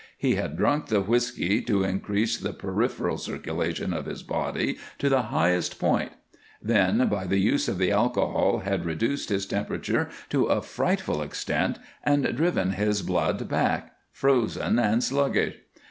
[0.17, 5.21] He had drunk the whisky to increase the peripheral circulation of his body to the
[5.21, 6.11] highest point,
[6.59, 11.77] then by the use of the alcohol had reduced his temperature to a frightful extent
[12.03, 15.57] and driven his blood back, frozen and sluggish.